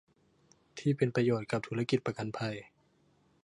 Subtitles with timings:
[0.77, 2.55] ที่เป็นประโยชน์กับธุรกิจประกันภัย